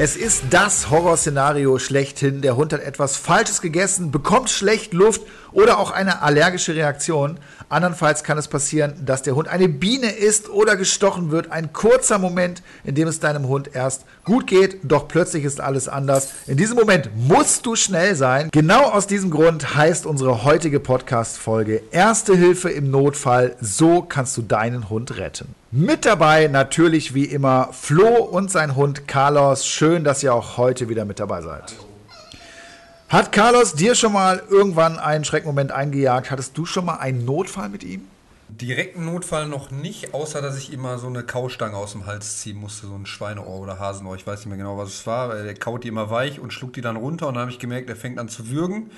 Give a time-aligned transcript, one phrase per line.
[0.00, 2.40] Es ist das Horrorszenario schlechthin.
[2.40, 7.40] Der Hund hat etwas Falsches gegessen, bekommt schlecht Luft oder auch eine allergische Reaktion.
[7.68, 11.50] Andernfalls kann es passieren, dass der Hund eine Biene isst oder gestochen wird.
[11.50, 15.88] Ein kurzer Moment, in dem es deinem Hund erst gut geht, doch plötzlich ist alles
[15.88, 16.28] anders.
[16.46, 18.50] In diesem Moment musst du schnell sein.
[18.52, 23.56] Genau aus diesem Grund heißt unsere heutige Podcast-Folge Erste Hilfe im Notfall.
[23.60, 25.57] So kannst du deinen Hund retten.
[25.70, 29.66] Mit dabei natürlich wie immer Flo und sein Hund Carlos.
[29.66, 31.74] Schön, dass ihr auch heute wieder mit dabei seid.
[33.10, 36.30] Hat Carlos dir schon mal irgendwann einen Schreckmoment eingejagt?
[36.30, 38.08] Hattest du schon mal einen Notfall mit ihm?
[38.48, 42.56] Direkten Notfall noch nicht, außer dass ich immer so eine Kaustange aus dem Hals ziehen
[42.56, 45.34] musste, so ein Schweineohr oder Hasenohr, ich weiß nicht mehr genau, was es war.
[45.34, 47.90] Der kaut die immer weich und schlug die dann runter und dann habe ich gemerkt,
[47.90, 48.90] er fängt an zu würgen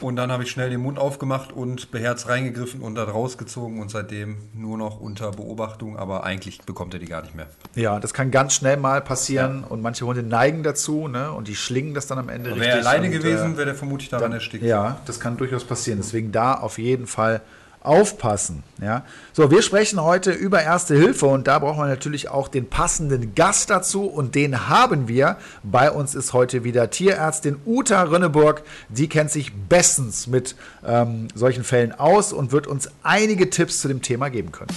[0.00, 3.90] und dann habe ich schnell den Mund aufgemacht und beherzt reingegriffen und da rausgezogen und
[3.90, 7.48] seitdem nur noch unter Beobachtung, aber eigentlich bekommt er die gar nicht mehr.
[7.74, 9.66] Ja, das kann ganz schnell mal passieren ja.
[9.66, 12.76] und manche Hunde neigen dazu ne, und die schlingen das dann am Ende Wäre er
[12.76, 14.64] alleine und, gewesen, äh, wäre der vermutlich daran dann, erstickt.
[14.64, 17.40] Ja, das kann durchaus passieren, deswegen da auf jeden Fall
[17.82, 18.62] aufpassen.
[18.80, 19.04] Ja?
[19.32, 23.34] So, wir sprechen heute über Erste Hilfe und da brauchen wir natürlich auch den passenden
[23.34, 25.36] Gast dazu und den haben wir.
[25.62, 28.62] Bei uns ist heute wieder Tierärztin Uta Rönneburg.
[28.88, 33.88] Die kennt sich bestens mit ähm, solchen Fällen aus und wird uns einige Tipps zu
[33.88, 34.70] dem Thema geben können.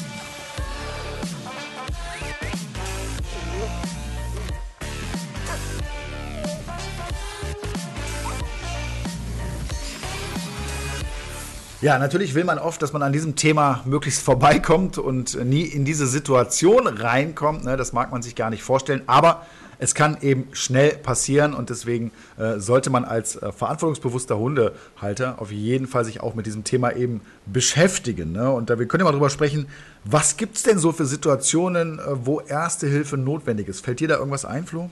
[11.85, 15.85] Ja, natürlich will man oft, dass man an diesem Thema möglichst vorbeikommt und nie in
[15.85, 17.63] diese Situation reinkommt.
[17.63, 17.77] Ne?
[17.77, 19.45] Das mag man sich gar nicht vorstellen, aber
[19.77, 25.51] es kann eben schnell passieren und deswegen äh, sollte man als äh, verantwortungsbewusster Hundehalter auf
[25.51, 28.31] jeden Fall sich auch mit diesem Thema eben beschäftigen.
[28.31, 28.49] Ne?
[28.49, 29.67] Und wir können ja mal drüber sprechen,
[30.05, 33.85] was gibt es denn so für Situationen, äh, wo Erste Hilfe notwendig ist?
[33.85, 34.89] Fällt dir da irgendwas ein, Flo?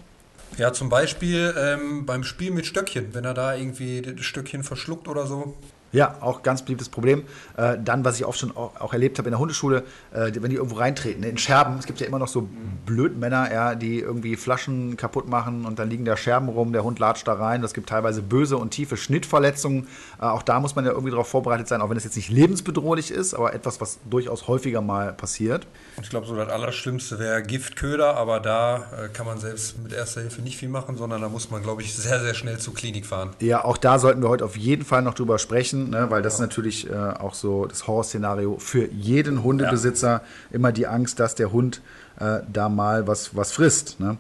[0.57, 5.07] Ja, zum Beispiel ähm, beim Spiel mit Stöckchen, wenn er da irgendwie das Stöckchen verschluckt
[5.07, 5.56] oder so.
[5.93, 7.23] Ja, auch ganz beliebtes Problem.
[7.55, 10.49] Äh, dann, was ich oft schon auch, auch erlebt habe in der Hundeschule, äh, wenn
[10.49, 11.77] die irgendwo reintreten, in Scherben.
[11.77, 12.49] Es gibt ja immer noch so
[12.87, 16.97] Blödmänner, ja, die irgendwie Flaschen kaputt machen und dann liegen da Scherben rum, der Hund
[16.97, 17.61] latscht da rein.
[17.61, 19.87] Das gibt teilweise böse und tiefe Schnittverletzungen.
[20.19, 22.29] Äh, auch da muss man ja irgendwie darauf vorbereitet sein, auch wenn es jetzt nicht
[22.29, 25.67] lebensbedrohlich ist, aber etwas, was durchaus häufiger mal passiert.
[26.01, 30.21] Ich glaube, so das Allerschlimmste wäre Giftköder, aber da äh, kann man selbst mit erster
[30.21, 33.05] Hilfe nicht viel machen, sondern da muss man, glaube ich, sehr, sehr schnell zur Klinik
[33.05, 33.35] fahren.
[33.39, 36.09] Ja, auch da sollten wir heute auf jeden Fall noch drüber sprechen ne?
[36.09, 36.45] weil das ja.
[36.45, 40.21] natürlich äh, auch so das Horrorszenario für jeden Hundebesitzer ja.
[40.51, 41.81] immer die Angst, dass der Hund
[42.19, 43.99] äh, da mal was, was frisst.
[43.99, 44.17] Ne?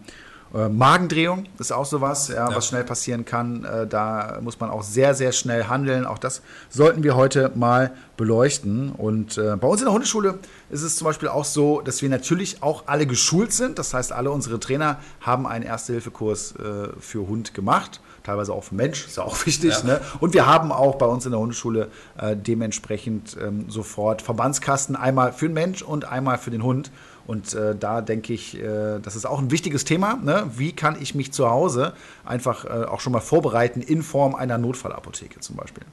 [0.53, 2.55] Äh, Magendrehung ist auch sowas, ja, ja.
[2.55, 3.65] was schnell passieren kann.
[3.65, 6.05] Äh, da muss man auch sehr, sehr schnell handeln.
[6.05, 8.91] Auch das sollten wir heute mal beleuchten.
[8.91, 10.37] Und äh, bei uns in der Hundeschule
[10.69, 13.79] ist es zum Beispiel auch so, dass wir natürlich auch alle geschult sind.
[13.79, 16.53] Das heißt, alle unsere Trainer haben einen Erste-Hilfe-Kurs
[16.99, 19.71] für Hund gemacht teilweise auch für Mensch, ist ja auch wichtig.
[19.71, 19.83] Ja.
[19.83, 20.01] Ne?
[20.19, 25.33] Und wir haben auch bei uns in der Hundeschule äh, dementsprechend ähm, sofort Verbandskasten, einmal
[25.33, 26.91] für den Mensch und einmal für den Hund.
[27.25, 30.19] Und äh, da denke ich, äh, das ist auch ein wichtiges Thema.
[30.21, 30.49] Ne?
[30.55, 31.93] Wie kann ich mich zu Hause
[32.25, 35.83] einfach äh, auch schon mal vorbereiten in Form einer Notfallapotheke zum Beispiel?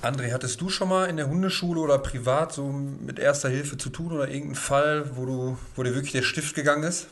[0.00, 3.90] André, hattest du schon mal in der Hundeschule oder privat so mit Erster Hilfe zu
[3.90, 7.08] tun oder irgendeinen Fall, wo, du, wo dir wirklich der Stift gegangen ist?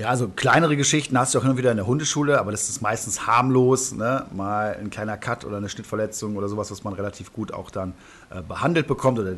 [0.00, 2.80] Ja, also kleinere Geschichten hast du auch immer wieder in der Hundeschule, aber das ist
[2.80, 3.92] meistens harmlos.
[3.92, 4.24] Ne?
[4.34, 7.92] Mal ein kleiner Cut oder eine Schnittverletzung oder sowas, was man relativ gut auch dann
[8.30, 9.18] äh, behandelt bekommt.
[9.18, 9.34] Oder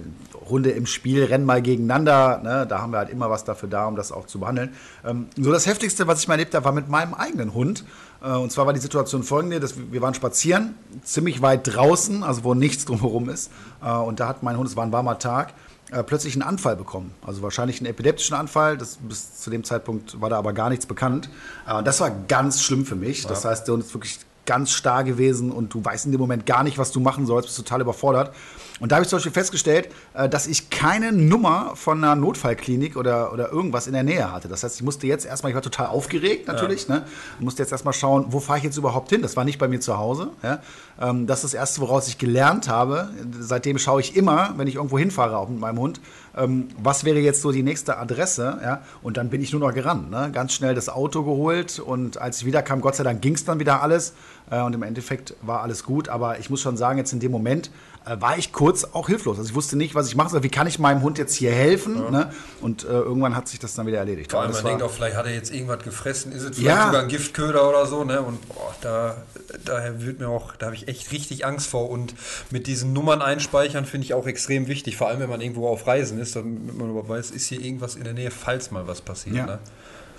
[0.48, 2.40] Hunde im Spiel rennen mal gegeneinander.
[2.44, 2.64] Ne?
[2.68, 4.72] Da haben wir halt immer was dafür da, um das auch zu behandeln.
[5.04, 7.84] Ähm, so das Heftigste, was ich mal erlebt habe, war mit meinem eigenen Hund.
[8.22, 12.22] Äh, und zwar war die Situation folgende: dass wir, wir waren spazieren, ziemlich weit draußen,
[12.22, 13.50] also wo nichts drumherum ist.
[13.84, 15.54] Äh, und da hat mein Hund, es war ein warmer Tag,
[15.92, 17.14] äh, plötzlich einen Anfall bekommen.
[17.24, 18.78] Also wahrscheinlich einen epileptischen Anfall.
[18.78, 21.28] Das, bis zu dem Zeitpunkt war da aber gar nichts bekannt.
[21.68, 23.24] Äh, das war ganz schlimm für mich.
[23.24, 23.28] Ja.
[23.28, 26.46] Das heißt, der Hund ist wirklich ganz starr gewesen und du weißt in dem Moment
[26.46, 28.34] gar nicht, was du machen sollst, bist total überfordert.
[28.82, 32.96] Und da habe ich zum Beispiel festgestellt, äh, dass ich keine Nummer von einer Notfallklinik
[32.96, 34.48] oder, oder irgendwas in der Nähe hatte.
[34.48, 36.96] Das heißt, ich musste jetzt erstmal, ich war total aufgeregt natürlich, ja.
[36.96, 37.04] ne?
[37.38, 39.22] musste jetzt erstmal schauen, wo fahre ich jetzt überhaupt hin?
[39.22, 40.30] Das war nicht bei mir zu Hause.
[40.42, 40.60] Ja?
[41.00, 43.10] Ähm, das ist das Erste, woraus ich gelernt habe.
[43.38, 46.00] Seitdem schaue ich immer, wenn ich irgendwo hinfahre, auch mit meinem Hund,
[46.36, 48.58] ähm, was wäre jetzt so die nächste Adresse?
[48.64, 48.82] Ja?
[49.00, 50.10] Und dann bin ich nur noch gerannt.
[50.10, 50.30] Ne?
[50.32, 53.60] Ganz schnell das Auto geholt und als ich wiederkam, Gott sei Dank ging es dann
[53.60, 54.14] wieder alles.
[54.52, 56.08] Äh, und im Endeffekt war alles gut.
[56.08, 57.70] Aber ich muss schon sagen, jetzt in dem Moment,
[58.04, 59.38] äh, war ich kurz auch hilflos.
[59.38, 60.42] Also ich wusste nicht, was ich machen soll.
[60.42, 61.96] Wie kann ich meinem Hund jetzt hier helfen?
[61.96, 62.10] Ja.
[62.10, 62.30] Ne?
[62.60, 64.30] Und äh, irgendwann hat sich das dann wieder erledigt.
[64.30, 66.86] Vor allem, man denkt auch, vielleicht hat er jetzt irgendwas gefressen, ist es vielleicht ja.
[66.86, 68.04] sogar ein Giftköder oder so.
[68.04, 68.20] Ne?
[68.20, 69.16] Und boah, da,
[69.64, 71.88] daher wird mir auch, da habe ich echt richtig Angst vor.
[71.88, 72.14] Und
[72.50, 74.96] mit diesen Nummern einspeichern finde ich auch extrem wichtig.
[74.96, 77.94] Vor allem, wenn man irgendwo auf Reisen ist, damit man überhaupt weiß, ist hier irgendwas
[77.94, 79.36] in der Nähe, falls mal was passiert.
[79.36, 79.46] Ja.
[79.46, 79.58] Ne?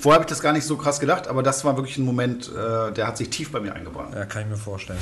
[0.03, 2.49] Vorher habe ich das gar nicht so krass gedacht, aber das war wirklich ein Moment,
[2.49, 4.13] äh, der hat sich tief bei mir eingebrannt.
[4.13, 4.99] Ja, kann ich mir vorstellen.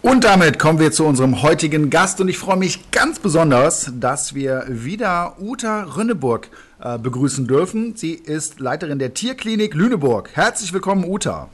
[0.00, 4.34] Und damit kommen wir zu unserem heutigen Gast und ich freue mich ganz besonders, dass
[4.34, 6.48] wir wieder Uta Rönneburg
[6.80, 7.94] äh, begrüßen dürfen.
[7.94, 10.30] Sie ist Leiterin der Tierklinik Lüneburg.
[10.32, 11.50] Herzlich willkommen, Uta.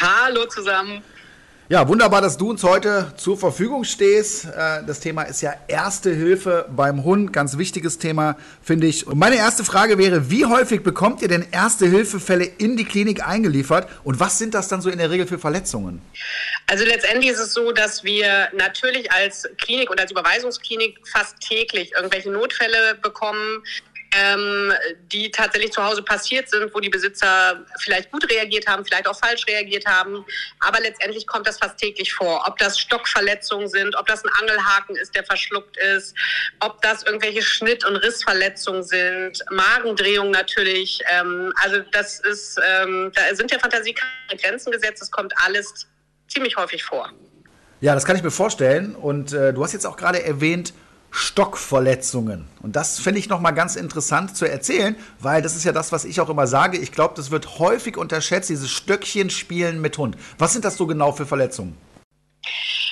[0.00, 1.02] Hallo zusammen.
[1.70, 4.46] Ja, wunderbar, dass du uns heute zur Verfügung stehst.
[4.46, 7.30] Äh, das Thema ist ja Erste Hilfe beim Hund.
[7.30, 9.06] Ganz wichtiges Thema, finde ich.
[9.06, 13.28] Und meine erste Frage wäre, wie häufig bekommt ihr denn Erste Hilfefälle in die Klinik
[13.28, 13.86] eingeliefert?
[14.02, 16.00] Und was sind das dann so in der Regel für Verletzungen?
[16.68, 21.92] Also letztendlich ist es so, dass wir natürlich als Klinik und als Überweisungsklinik fast täglich
[21.94, 23.62] irgendwelche Notfälle bekommen,
[24.14, 24.72] ähm,
[25.12, 29.18] die tatsächlich zu Hause passiert sind, wo die Besitzer vielleicht gut reagiert haben, vielleicht auch
[29.18, 30.24] falsch reagiert haben.
[30.60, 32.44] Aber letztendlich kommt das fast täglich vor.
[32.46, 36.14] Ob das Stockverletzungen sind, ob das ein Angelhaken ist, der verschluckt ist,
[36.60, 41.00] ob das irgendwelche Schnitt- und Rissverletzungen sind, Magendrehung natürlich.
[41.10, 45.02] Ähm, also das ist, ähm, da sind der Fantasie keine Grenzen gesetzt.
[45.02, 45.86] Es kommt alles
[46.28, 47.10] ziemlich häufig vor.
[47.80, 48.96] Ja, das kann ich mir vorstellen.
[48.96, 50.72] Und äh, du hast jetzt auch gerade erwähnt,
[51.10, 52.46] Stockverletzungen.
[52.62, 56.04] Und das finde ich nochmal ganz interessant zu erzählen, weil das ist ja das, was
[56.04, 56.78] ich auch immer sage.
[56.78, 60.16] Ich glaube, das wird häufig unterschätzt, dieses Stöckchen-Spielen mit Hund.
[60.38, 61.76] Was sind das so genau für Verletzungen?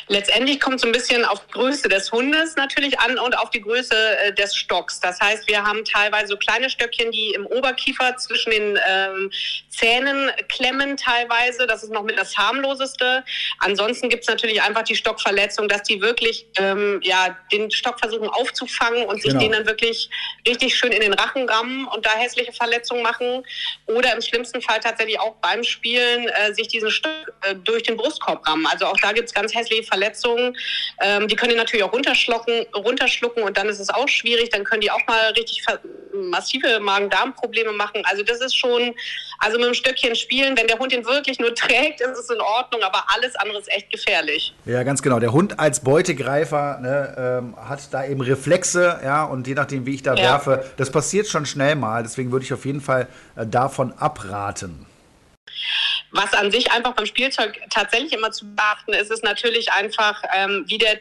[0.09, 3.61] Letztendlich kommt es ein bisschen auf die Größe des Hundes natürlich an und auf die
[3.61, 5.01] Größe äh, des Stocks.
[5.01, 9.33] Das heißt, wir haben teilweise so kleine Stöckchen, die im Oberkiefer zwischen den ähm,
[9.69, 11.67] Zähnen klemmen teilweise.
[11.67, 13.25] Das ist noch mit das harmloseste.
[13.59, 18.29] Ansonsten gibt es natürlich einfach die Stockverletzung, dass die wirklich ähm, ja, den Stock versuchen
[18.29, 19.43] aufzufangen und sich genau.
[19.43, 20.09] den dann wirklich
[20.47, 23.45] richtig schön in den Rachen rammen und da hässliche Verletzungen machen.
[23.87, 27.13] Oder im schlimmsten Fall tatsächlich auch beim Spielen äh, sich diesen Stock
[27.43, 28.67] äh, durch den Brustkorb rammen.
[28.67, 29.96] Also auch da gibt es ganz hässliche Verletzungen.
[29.97, 30.57] Verletzungen.
[31.01, 34.51] Ähm, die können die natürlich auch runterschlucken, runterschlucken und dann ist es auch schwierig.
[34.51, 35.65] Dann können die auch mal richtig
[36.15, 38.03] massive Magen-Darm-Probleme machen.
[38.05, 38.95] Also das ist schon,
[39.39, 42.41] also mit dem Stöckchen spielen, wenn der Hund ihn wirklich nur trägt, ist es in
[42.41, 44.55] Ordnung, aber alles andere ist echt gefährlich.
[44.65, 45.19] Ja, ganz genau.
[45.19, 49.95] Der Hund als Beutegreifer ne, ähm, hat da eben Reflexe, ja, und je nachdem, wie
[49.95, 50.23] ich da ja.
[50.23, 52.03] werfe, das passiert schon schnell mal.
[52.03, 54.87] Deswegen würde ich auf jeden Fall äh, davon abraten.
[56.11, 60.65] Was an sich einfach beim Spielzeug tatsächlich immer zu beachten ist, ist natürlich einfach, ähm,
[60.67, 60.99] wie der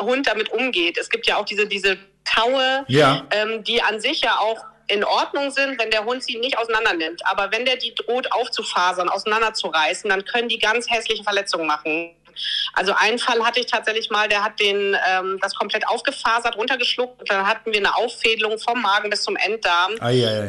[0.00, 0.98] Hund damit umgeht.
[0.98, 3.26] Es gibt ja auch diese, diese Taue, ja.
[3.30, 6.94] ähm, die an sich ja auch in Ordnung sind, wenn der Hund sie nicht auseinander
[6.94, 7.26] nimmt.
[7.26, 12.14] Aber wenn der die droht aufzufasern, auseinanderzureißen, dann können die ganz hässliche Verletzungen machen.
[12.72, 17.20] Also einen Fall hatte ich tatsächlich mal, der hat den ähm, das komplett aufgefasert, runtergeschluckt
[17.20, 19.92] und dann hatten wir eine Auffädelung vom Magen bis zum Enddarm.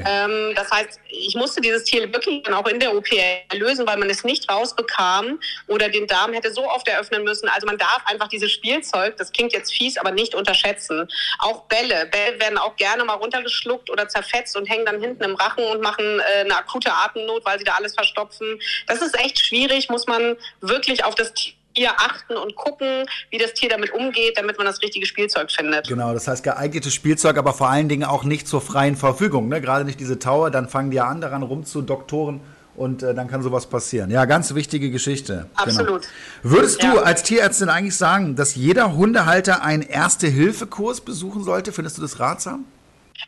[0.06, 3.07] Ähm, das heißt, ich musste dieses Tier wirklich dann auch in der OP
[3.54, 7.48] lösen, weil man es nicht rausbekam oder den Darm hätte so oft eröffnen müssen.
[7.50, 11.07] Also man darf einfach dieses Spielzeug, das klingt jetzt fies, aber nicht unterschätzen.
[11.40, 12.07] Auch Bälle.
[12.12, 15.81] Bälle werden auch gerne mal runtergeschluckt oder zerfetzt und hängen dann hinten im Rachen und
[15.81, 18.60] machen äh, eine akute Atemnot, weil sie da alles verstopfen.
[18.88, 23.38] Das ist echt schwierig, muss man wirklich auf das Tier Tier achten und gucken, wie
[23.38, 25.88] das Tier damit umgeht, damit man das richtige Spielzeug findet.
[25.88, 29.48] Genau, das heißt geeignetes Spielzeug, aber vor allen Dingen auch nicht zur freien Verfügung.
[29.48, 29.62] Ne?
[29.62, 32.42] Gerade nicht diese Tower, dann fangen die ja an daran rumzudoktoren
[32.76, 34.10] und äh, dann kann sowas passieren.
[34.10, 35.34] Ja, ganz wichtige Geschichte.
[35.34, 35.50] Genau.
[35.56, 36.02] Absolut.
[36.02, 36.56] Genau.
[36.56, 37.02] Würdest du ja.
[37.02, 41.72] als Tierärztin eigentlich sagen, dass jeder Hundehalter einen Erste-Hilfe-Kurs besuchen sollte?
[41.72, 42.66] Findest du das ratsam?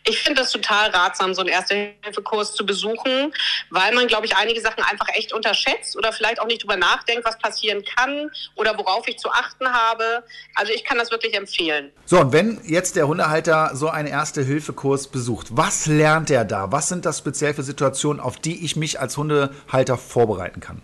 [0.05, 3.33] Ich finde das total ratsam, so einen Erste-Hilfe-Kurs zu besuchen,
[3.69, 7.25] weil man, glaube ich, einige Sachen einfach echt unterschätzt oder vielleicht auch nicht drüber nachdenkt,
[7.25, 10.23] was passieren kann oder worauf ich zu achten habe.
[10.55, 11.91] Also ich kann das wirklich empfehlen.
[12.05, 16.71] So, und wenn jetzt der Hundehalter so einen Erste-Hilfe-Kurs besucht, was lernt er da?
[16.71, 20.81] Was sind das speziell für Situationen, auf die ich mich als Hundehalter vorbereiten kann?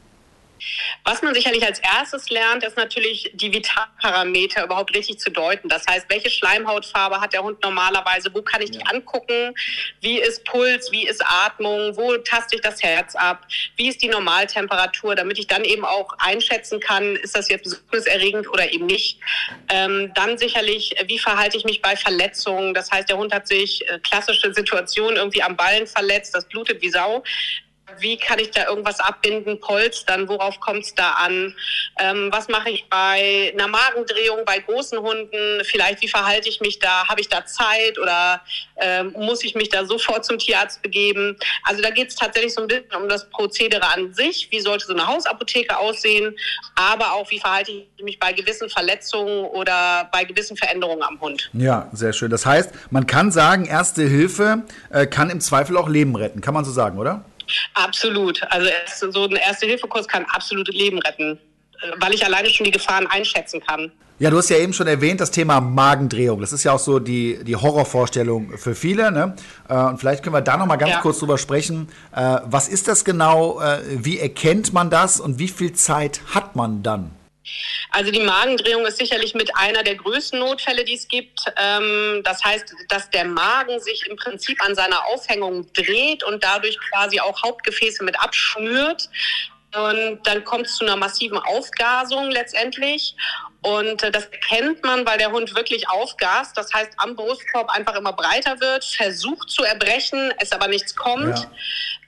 [1.03, 5.69] Was man sicherlich als erstes lernt, ist natürlich die Vitalparameter überhaupt richtig zu deuten.
[5.69, 8.33] Das heißt, welche Schleimhautfarbe hat der Hund normalerweise?
[8.33, 9.53] Wo kann ich die angucken?
[10.01, 10.91] Wie ist Puls?
[10.91, 11.95] Wie ist Atmung?
[11.95, 13.45] Wo taste ich das Herz ab?
[13.75, 15.15] Wie ist die Normaltemperatur?
[15.15, 19.19] Damit ich dann eben auch einschätzen kann, ist das jetzt besorgniserregend oder eben nicht.
[19.69, 22.73] Ähm, dann sicherlich, wie verhalte ich mich bei Verletzungen?
[22.73, 26.81] Das heißt, der Hund hat sich äh, klassische Situationen irgendwie am Ballen verletzt, das blutet
[26.81, 27.23] wie Sau
[27.99, 31.55] wie kann ich da irgendwas abbinden, polstern, worauf kommt es da an?
[31.99, 35.63] Ähm, was mache ich bei einer Magendrehung bei großen Hunden?
[35.63, 37.07] Vielleicht, wie verhalte ich mich da?
[37.07, 38.41] Habe ich da Zeit oder
[38.77, 41.37] ähm, muss ich mich da sofort zum Tierarzt begeben?
[41.63, 44.49] Also da geht es tatsächlich so ein bisschen um das Prozedere an sich.
[44.51, 46.35] Wie sollte so eine Hausapotheke aussehen?
[46.75, 51.49] Aber auch, wie verhalte ich mich bei gewissen Verletzungen oder bei gewissen Veränderungen am Hund?
[51.53, 52.31] Ja, sehr schön.
[52.31, 56.39] Das heißt, man kann sagen, Erste Hilfe äh, kann im Zweifel auch Leben retten.
[56.39, 57.25] Kann man so sagen, oder?
[57.73, 58.41] Absolut.
[58.49, 61.39] Also so ein Erste-Hilfe-Kurs kann absolut Leben retten.
[61.97, 63.91] weil ich alleine schon die Gefahren einschätzen kann.
[64.17, 66.39] Ja, du hast ja eben schon erwähnt, das Thema Magendrehung.
[66.39, 69.11] Das ist ja auch so die, die Horrorvorstellung für viele.
[69.11, 69.35] Ne?
[69.67, 70.99] Äh, und vielleicht können wir da noch mal ganz ja.
[71.01, 71.89] kurz drüber sprechen.
[72.15, 73.59] Äh, was ist das genau?
[73.59, 75.19] Äh, wie erkennt man das?
[75.19, 77.11] Und wie viel Zeit hat man dann?
[77.91, 81.39] Also die Magendrehung ist sicherlich mit einer der größten Notfälle, die es gibt.
[81.57, 86.77] Ähm, das heißt, dass der Magen sich im Prinzip an seiner Aufhängung dreht und dadurch
[86.91, 89.09] quasi auch Hauptgefäße mit abschnürt.
[89.75, 93.15] Und dann kommt es zu einer massiven Aufgasung letztendlich.
[93.65, 96.55] Und äh, das erkennt man, weil der Hund wirklich aufgast.
[96.55, 101.39] Das heißt, am Brustkorb einfach immer breiter wird, versucht zu erbrechen, es aber nichts kommt.
[101.39, 101.49] Ja.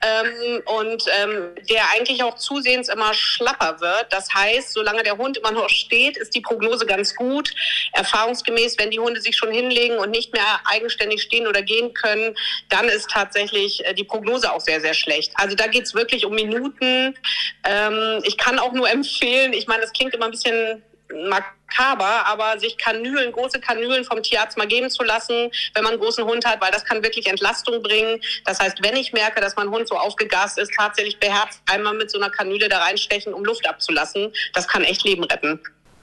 [0.00, 4.06] Ähm, und ähm, der eigentlich auch zusehends immer schlapper wird.
[4.10, 7.52] Das heißt, solange der Hund immer noch steht, ist die Prognose ganz gut.
[7.92, 12.36] Erfahrungsgemäß, wenn die Hunde sich schon hinlegen und nicht mehr eigenständig stehen oder gehen können,
[12.68, 15.32] dann ist tatsächlich äh, die Prognose auch sehr, sehr schlecht.
[15.34, 17.18] Also da geht es wirklich um Minuten.
[17.64, 22.58] Ähm, ich kann auch nur empfehlen, ich meine, das klingt immer ein bisschen makaber, aber
[22.58, 26.44] sich Kanülen, große Kanülen vom Tierarzt mal geben zu lassen, wenn man einen großen Hund
[26.44, 28.20] hat, weil das kann wirklich Entlastung bringen.
[28.44, 32.10] Das heißt, wenn ich merke, dass mein Hund so aufgegast ist, tatsächlich beherzt einmal mit
[32.10, 35.60] so einer Kanüle da reinstechen, um Luft abzulassen, das kann echt Leben retten.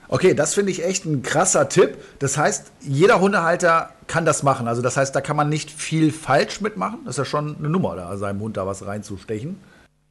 [0.07, 1.97] Okay, das finde ich echt ein krasser Tipp.
[2.19, 4.67] Das heißt, jeder Hundehalter kann das machen.
[4.67, 6.99] Also das heißt, da kann man nicht viel falsch mitmachen.
[7.05, 9.59] Das ist ja schon eine Nummer, da seinem Hund da was reinzustechen.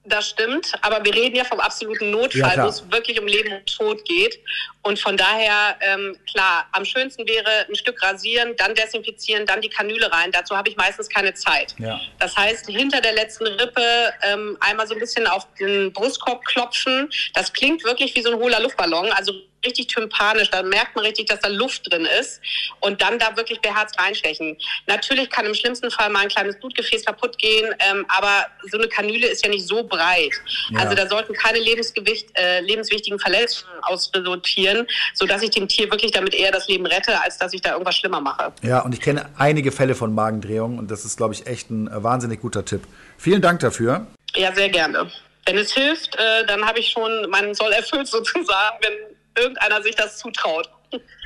[0.07, 3.53] Das stimmt, aber wir reden ja vom absoluten Notfall, ja, wo es wirklich um Leben
[3.55, 4.39] und Tod geht.
[4.83, 9.71] Und von daher, ähm, klar, am schönsten wäre ein Stück rasieren, dann desinfizieren, dann die
[9.71, 10.31] Kanüle rein.
[10.31, 11.75] Dazu habe ich meistens keine Zeit.
[11.79, 11.99] Ja.
[12.19, 17.09] Das heißt, hinter der letzten Rippe ähm, einmal so ein bisschen auf den Brustkorb klopfen.
[17.33, 19.11] Das klingt wirklich wie so ein hohler Luftballon.
[19.13, 19.33] Also
[19.65, 22.41] richtig tympanisch, da merkt man richtig, dass da Luft drin ist
[22.81, 24.57] und dann da wirklich beherzt reinstechen.
[24.87, 28.89] Natürlich kann im schlimmsten Fall mal ein kleines Blutgefäß kaputt gehen, ähm, aber so eine
[28.89, 30.33] Kanüle ist ja nicht so breit.
[30.71, 30.81] Ja.
[30.81, 36.35] Also da sollten keine Lebensgewicht, äh, lebenswichtigen Verletzungen ausresultieren, sodass ich dem Tier wirklich damit
[36.35, 38.53] eher das Leben rette, als dass ich da irgendwas schlimmer mache.
[38.63, 41.89] Ja, und ich kenne einige Fälle von Magendrehungen und das ist, glaube ich, echt ein
[41.89, 42.83] äh, wahnsinnig guter Tipp.
[43.19, 44.07] Vielen Dank dafür.
[44.37, 45.11] Ja, sehr gerne.
[45.47, 49.95] Wenn es hilft, äh, dann habe ich schon meinen Soll erfüllt sozusagen, wenn irgendeiner sich
[49.95, 50.71] das zutraut.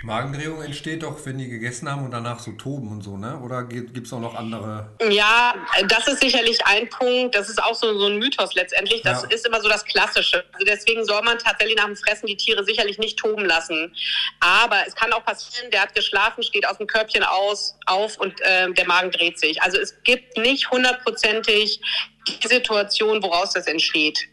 [0.03, 3.38] Magendrehung entsteht doch, wenn die gegessen haben und danach so toben und so, ne?
[3.41, 4.91] Oder gibt es auch noch andere?
[5.11, 5.55] Ja,
[5.88, 7.35] das ist sicherlich ein Punkt.
[7.35, 9.03] Das ist auch so, so ein Mythos letztendlich.
[9.03, 9.29] Das ja.
[9.29, 10.45] ist immer so das Klassische.
[10.53, 13.95] Also deswegen soll man tatsächlich nach dem Fressen die Tiere sicherlich nicht toben lassen.
[14.41, 18.41] Aber es kann auch passieren, der hat geschlafen, steht aus dem Körbchen aus, auf und
[18.41, 19.61] äh, der Magen dreht sich.
[19.62, 21.81] Also es gibt nicht hundertprozentig
[22.29, 24.29] die Situation, woraus das entsteht.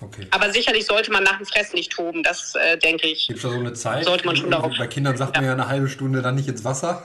[0.00, 0.26] Okay.
[0.30, 3.26] Aber sicherlich sollte man nach dem Fressen nicht toben, das äh, denke ich.
[3.26, 4.04] Gibt es da so eine Zeit?
[4.04, 4.72] Sollte man schon darauf.
[4.78, 5.40] Bei Kindern sagt ja.
[5.40, 7.04] man ja eine halbe Stunde dann nicht ins Wasser.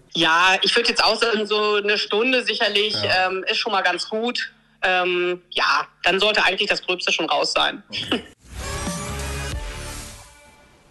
[0.14, 3.28] ja, ich würde jetzt auch sagen, so eine Stunde sicherlich ja.
[3.28, 4.52] ähm, ist schon mal ganz gut.
[4.82, 7.82] Ähm, ja, dann sollte eigentlich das Gröbste schon raus sein.
[7.88, 8.22] Okay.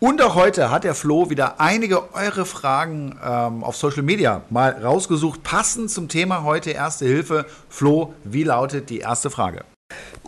[0.03, 4.71] Und auch heute hat der Flo wieder einige eure Fragen ähm, auf Social Media mal
[4.71, 7.45] rausgesucht, passend zum Thema heute Erste Hilfe.
[7.69, 9.63] Flo, wie lautet die erste Frage?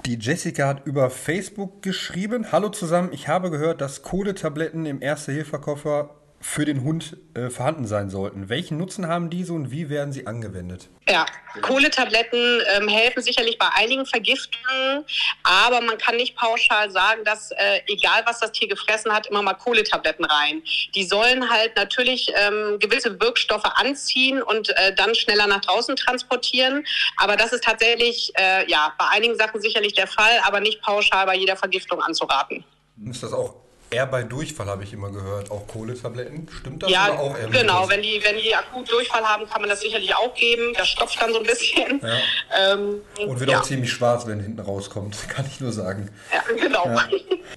[0.05, 2.51] Die Jessica hat über Facebook geschrieben.
[2.51, 6.09] Hallo zusammen, ich habe gehört, dass Kohletabletten im Erste-Hilfe-Koffer
[6.43, 8.49] für den Hund äh, vorhanden sein sollten.
[8.49, 10.89] Welchen Nutzen haben diese und wie werden sie angewendet?
[11.07, 11.25] Ja,
[11.61, 15.05] Kohletabletten ähm, helfen sicherlich bei einigen Vergiftungen,
[15.43, 19.41] aber man kann nicht pauschal sagen, dass äh, egal was das Tier gefressen hat, immer
[19.41, 20.61] mal Kohletabletten rein.
[20.93, 26.85] Die sollen halt natürlich ähm, gewisse Wirkstoffe anziehen und äh, dann schneller nach draußen transportieren.
[27.15, 31.25] Aber das ist tatsächlich äh, ja bei einigen Sachen sicherlich der Fall, aber nicht pauschal
[31.25, 32.65] bei jeder Vergiftung anzuraten.
[33.05, 36.47] Ist das auch Eher bei Durchfall habe ich immer gehört, auch Kohletabletten.
[36.59, 36.89] Stimmt das?
[36.89, 37.87] Ja, auch genau.
[37.89, 40.73] Wenn die, wenn die akut Durchfall haben, kann man das sicherlich auch geben.
[40.75, 42.01] Das stopft dann so ein bisschen.
[42.01, 42.13] Ja.
[42.55, 43.59] Ähm, Und wird ja.
[43.59, 46.09] auch ziemlich schwarz, wenn hinten rauskommt, kann ich nur sagen.
[46.31, 46.85] Ja, genau.
[46.85, 47.07] Ja.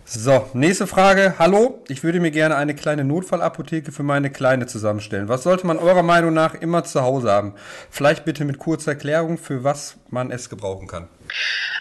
[0.04, 1.34] So, nächste Frage.
[1.38, 5.28] Hallo, ich würde mir gerne eine kleine Notfallapotheke für meine Kleine zusammenstellen.
[5.28, 7.54] Was sollte man eurer Meinung nach immer zu Hause haben?
[7.90, 11.08] Vielleicht bitte mit kurzer Erklärung, für was man es gebrauchen kann.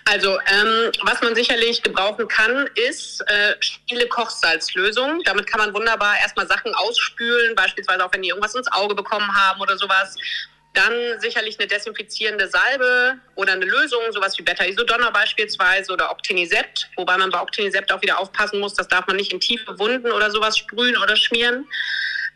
[0.06, 5.22] Also, ähm, was man sicherlich gebrauchen kann, ist äh, stabile Kochsalzlösung.
[5.24, 9.36] Damit kann man wunderbar erstmal Sachen ausspülen, beispielsweise auch wenn die irgendwas ins Auge bekommen
[9.36, 10.16] haben oder sowas.
[10.76, 17.18] Dann sicherlich eine desinfizierende Salbe oder eine Lösung, sowas wie Beta-Isodonner beispielsweise oder Octinisept, wobei
[17.18, 20.30] man bei Octinisept auch wieder aufpassen muss, das darf man nicht in tiefe Wunden oder
[20.32, 21.66] sowas sprühen oder schmieren.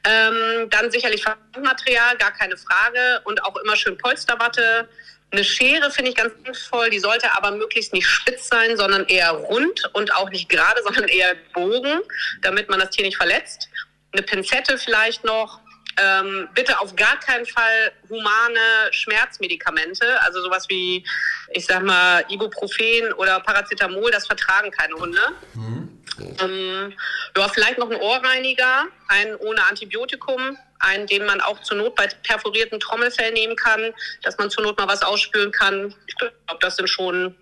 [0.06, 4.88] Ähm, dann sicherlich Verbandmaterial, gar keine Frage und auch immer schön Polsterwatte,
[5.32, 9.32] eine Schere finde ich ganz sinnvoll, die sollte aber möglichst nicht spitz sein, sondern eher
[9.32, 12.02] rund und auch nicht gerade, sondern eher bogen,
[12.42, 13.70] damit man das Tier nicht verletzt.
[14.12, 15.60] Eine Pinzette vielleicht noch.
[15.98, 18.60] Ähm, bitte auf gar keinen Fall humane
[18.92, 21.06] Schmerzmedikamente, also sowas wie,
[21.52, 25.20] ich sag mal, Ibuprofen oder Paracetamol, das vertragen keine Hunde.
[25.56, 26.00] Mhm.
[26.42, 26.94] Ähm,
[27.36, 32.08] ja, vielleicht noch ein Ohrreiniger, einen ohne Antibiotikum, einen, den man auch zur Not bei
[32.24, 33.94] perforierten Trommelfell nehmen kann,
[34.24, 35.94] dass man zur Not mal was ausspülen kann.
[36.08, 37.36] Ich glaube, das sind schon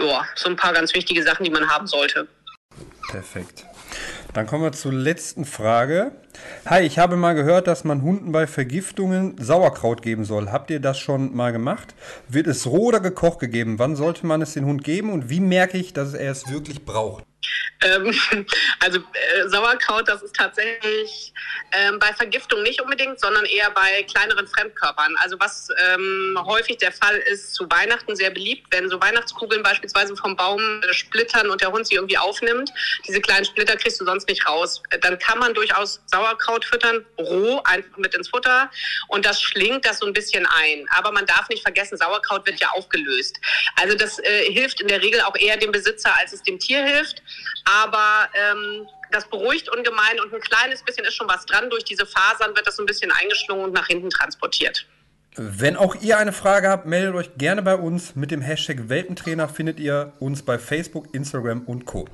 [0.00, 2.28] ja, so ein paar ganz wichtige Sachen, die man haben sollte.
[3.10, 3.64] Perfekt.
[4.34, 6.12] Dann kommen wir zur letzten Frage.
[6.66, 10.50] Hi, ich habe mal gehört, dass man Hunden bei Vergiftungen Sauerkraut geben soll.
[10.50, 11.94] Habt ihr das schon mal gemacht?
[12.28, 13.78] Wird es roh oder gekocht gegeben?
[13.78, 16.84] Wann sollte man es den Hund geben und wie merke ich, dass er es wirklich
[16.84, 17.24] braucht?
[17.82, 18.14] Ähm,
[18.80, 21.32] also äh, Sauerkraut, das ist tatsächlich
[21.72, 25.14] ähm, bei Vergiftung nicht unbedingt, sondern eher bei kleineren Fremdkörpern.
[25.18, 30.16] Also was ähm, häufig der Fall ist, zu Weihnachten sehr beliebt, wenn so Weihnachtskugeln beispielsweise
[30.16, 32.70] vom Baum äh, splittern und der Hund sie irgendwie aufnimmt.
[33.06, 34.82] Diese kleinen Splitter kriegst du sonst nicht raus.
[34.90, 38.70] Äh, dann kann man durchaus Sauerkraut füttern, roh, einfach mit ins Futter
[39.08, 40.86] und das schlingt das so ein bisschen ein.
[40.96, 43.38] Aber man darf nicht vergessen, Sauerkraut wird ja aufgelöst.
[43.76, 46.84] Also das äh, hilft in der Regel auch eher dem Besitzer, als es dem Tier
[46.84, 47.22] hilft.
[47.64, 51.70] Aber ähm, das beruhigt ungemein und ein kleines bisschen ist schon was dran.
[51.70, 54.86] Durch diese Fasern wird das so ein bisschen eingeschlungen und nach hinten transportiert.
[55.38, 58.16] Wenn auch ihr eine Frage habt, meldet euch gerne bei uns.
[58.16, 62.08] Mit dem Hashtag Welpentrainer findet ihr uns bei Facebook, Instagram und Co.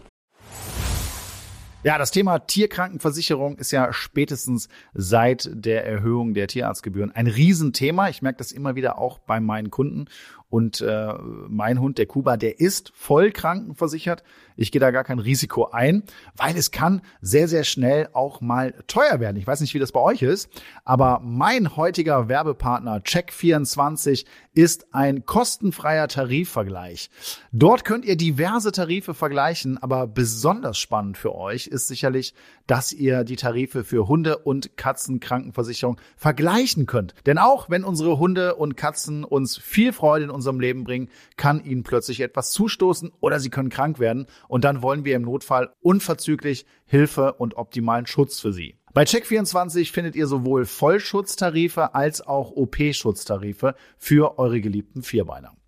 [1.85, 8.09] Ja, das Thema Tierkrankenversicherung ist ja spätestens seit der Erhöhung der Tierarztgebühren ein Riesenthema.
[8.09, 10.07] Ich merke das immer wieder auch bei meinen Kunden.
[10.53, 11.15] Und äh,
[11.49, 14.23] mein Hund, der Kuba, der ist voll krankenversichert.
[14.55, 16.03] Ich gehe da gar kein Risiko ein,
[16.37, 19.39] weil es kann sehr, sehr schnell auch mal teuer werden.
[19.39, 20.51] Ich weiß nicht, wie das bei euch ist,
[20.85, 27.09] aber mein heutiger Werbepartner Check24 ist ein kostenfreier Tarifvergleich.
[27.53, 32.35] Dort könnt ihr diverse Tarife vergleichen, aber besonders spannend für euch ist sicherlich,
[32.67, 37.15] dass ihr die Tarife für Hunde- und Katzenkrankenversicherung vergleichen könnt.
[37.27, 41.65] Denn auch wenn unsere Hunde und Katzen uns viel Freude in unserem Leben bringen, kann
[41.65, 45.71] ihnen plötzlich etwas zustoßen oder sie können krank werden und dann wollen wir im Notfall
[45.81, 48.77] unverzüglich Hilfe und optimalen Schutz für sie.
[48.95, 55.55] Bei Check24 findet ihr sowohl Vollschutztarife als auch OP-Schutztarife für eure geliebten Vierbeiner.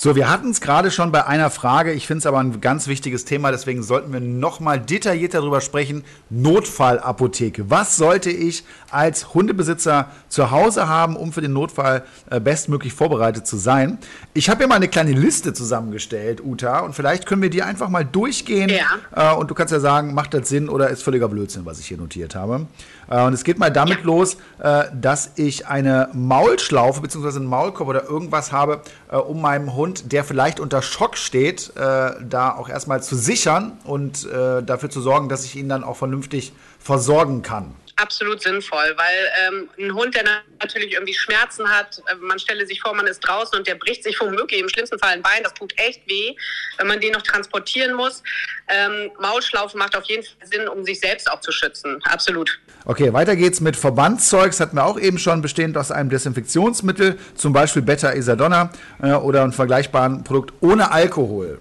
[0.00, 1.92] So, wir hatten es gerade schon bei einer Frage.
[1.92, 5.60] Ich finde es aber ein ganz wichtiges Thema, deswegen sollten wir noch mal detailliert darüber
[5.60, 6.04] sprechen.
[6.30, 7.68] Notfallapotheke.
[7.68, 13.48] Was sollte ich als Hundebesitzer zu Hause haben, um für den Notfall äh, bestmöglich vorbereitet
[13.48, 13.98] zu sein?
[14.34, 17.88] Ich habe hier mal eine kleine Liste zusammengestellt, Uta, und vielleicht können wir die einfach
[17.88, 18.70] mal durchgehen.
[18.70, 19.32] Ja.
[19.32, 21.88] Äh, und du kannst ja sagen, macht das Sinn oder ist völliger Blödsinn, was ich
[21.88, 22.68] hier notiert habe.
[23.08, 24.04] Äh, und es geht mal damit ja.
[24.04, 27.36] los, äh, dass ich eine Maulschlaufe bzw.
[27.36, 32.54] einen Maulkorb oder irgendwas habe, äh, um meinem Hund, der vielleicht unter Schock steht, da
[32.56, 37.42] auch erstmal zu sichern und dafür zu sorgen, dass ich ihn dann auch vernünftig versorgen
[37.42, 40.24] kann absolut sinnvoll, weil ähm, ein Hund, der
[40.60, 44.04] natürlich irgendwie Schmerzen hat, äh, man stelle sich vor, man ist draußen und der bricht
[44.04, 46.34] sich womöglich im schlimmsten Fall ein Bein, das tut echt weh,
[46.78, 48.22] wenn man den noch transportieren muss.
[48.68, 52.58] Ähm, Maulschlaufe macht auf jeden Fall Sinn, um sich selbst auch zu schützen, absolut.
[52.84, 57.18] Okay, weiter geht's mit Verbandszeug, das hatten wir auch eben schon, bestehend aus einem Desinfektionsmittel,
[57.34, 58.70] zum Beispiel Beta-Isadonna
[59.02, 61.58] äh, oder einem vergleichbaren Produkt ohne Alkohol.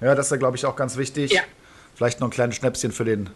[0.00, 1.32] Ja, das ist ja, glaube ich, auch ganz wichtig.
[1.32, 1.42] Ja.
[1.94, 3.30] Vielleicht noch ein kleines Schnäpschen für den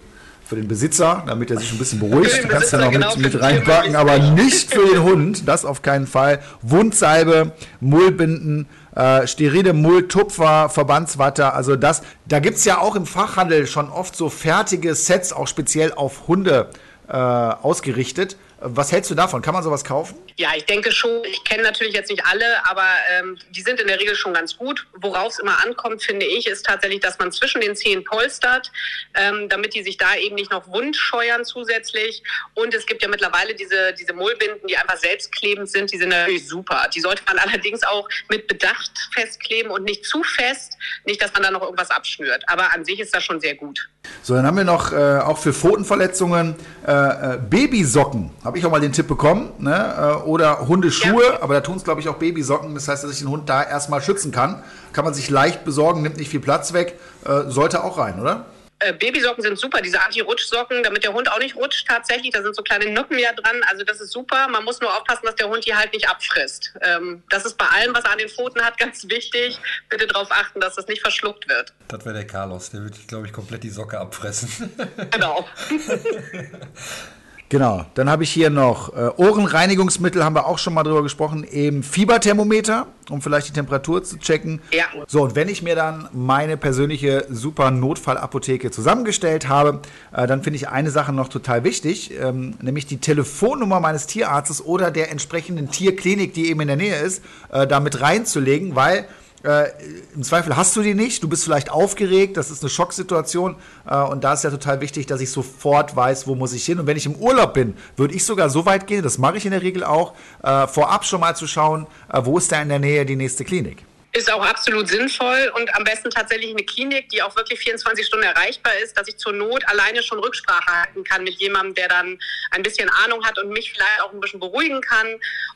[0.51, 2.43] für den Besitzer, damit er sich ein bisschen beruhigt.
[2.43, 5.47] Du kannst du noch genau mit, mit reinpacken, aber nicht für den Hund.
[5.47, 6.41] Das auf keinen Fall.
[6.61, 12.03] Wundsalbe, Mullbinden, äh, sterile Mulltupfer, Verbandswatte, also das.
[12.27, 16.27] Da gibt es ja auch im Fachhandel schon oft so fertige Sets, auch speziell auf
[16.27, 16.71] Hunde
[17.07, 18.37] äh, ausgerichtet.
[18.63, 19.41] Was hältst du davon?
[19.41, 20.19] Kann man sowas kaufen?
[20.37, 21.25] Ja, ich denke schon.
[21.25, 24.57] Ich kenne natürlich jetzt nicht alle, aber ähm, die sind in der Regel schon ganz
[24.57, 24.87] gut.
[25.01, 28.71] Worauf es immer ankommt, finde ich, ist tatsächlich, dass man zwischen den Zehen polstert,
[29.15, 32.23] ähm, damit die sich da eben nicht noch wund scheuern zusätzlich.
[32.53, 35.91] Und es gibt ja mittlerweile diese, diese Mullbinden, die einfach selbstklebend sind.
[35.91, 36.87] Die sind natürlich super.
[36.95, 40.77] Die sollte man allerdings auch mit Bedacht festkleben und nicht zu fest.
[41.07, 42.45] Nicht, dass man da noch irgendwas abschnürt.
[42.47, 43.89] Aber an sich ist das schon sehr gut.
[44.23, 48.31] So, dann haben wir noch äh, auch für Pfotenverletzungen äh, äh Babysocken.
[48.51, 49.53] Habe ich auch mal den Tipp bekommen.
[49.59, 49.73] Ne?
[49.73, 51.41] Äh, oder Hundeschuhe, ja.
[51.41, 52.75] aber da tun es, glaube ich, auch Babysocken.
[52.75, 54.65] Das heißt, dass ich den Hund da erstmal schützen kann.
[54.93, 56.99] Kann man sich leicht besorgen, nimmt nicht viel Platz weg.
[57.25, 58.47] Äh, sollte auch rein, oder?
[58.81, 62.33] Äh, Babysocken sind super, diese Anti-Rutschsocken, damit der Hund auch nicht rutscht tatsächlich.
[62.33, 63.61] Da sind so kleine Nuppen ja dran.
[63.71, 64.49] Also das ist super.
[64.49, 66.73] Man muss nur aufpassen, dass der Hund die halt nicht abfrisst.
[66.81, 69.61] Ähm, das ist bei allem, was er an den Pfoten hat, ganz wichtig.
[69.89, 71.73] Bitte darauf achten, dass das nicht verschluckt wird.
[71.87, 72.71] Das wäre der Carlos.
[72.71, 74.73] Der würde, glaube ich, komplett die Socke abfressen.
[75.13, 75.47] Genau.
[77.51, 81.43] Genau, dann habe ich hier noch äh, Ohrenreinigungsmittel, haben wir auch schon mal drüber gesprochen,
[81.43, 84.61] eben Fieberthermometer, um vielleicht die Temperatur zu checken.
[84.71, 84.85] Ja.
[85.09, 89.81] So, und wenn ich mir dann meine persönliche super Notfallapotheke zusammengestellt habe,
[90.13, 94.65] äh, dann finde ich eine Sache noch total wichtig, ähm, nämlich die Telefonnummer meines Tierarztes
[94.65, 99.07] oder der entsprechenden Tierklinik, die eben in der Nähe ist, äh, damit reinzulegen, weil
[99.43, 99.71] äh,
[100.15, 103.97] Im Zweifel hast du die nicht, du bist vielleicht aufgeregt, das ist eine Schocksituation äh,
[103.97, 106.79] und da ist ja total wichtig, dass ich sofort weiß, wo muss ich hin.
[106.79, 109.47] Und wenn ich im Urlaub bin, würde ich sogar so weit gehen, das mache ich
[109.47, 112.69] in der Regel auch, äh, vorab schon mal zu schauen, äh, wo ist da in
[112.69, 113.85] der Nähe die nächste Klinik.
[114.13, 118.25] Ist auch absolut sinnvoll und am besten tatsächlich eine Klinik, die auch wirklich 24 Stunden
[118.25, 122.19] erreichbar ist, dass ich zur Not alleine schon Rücksprache halten kann mit jemandem, der dann
[122.51, 125.07] ein bisschen Ahnung hat und mich vielleicht auch ein bisschen beruhigen kann